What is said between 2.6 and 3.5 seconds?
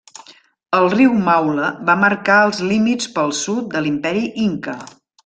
límits pel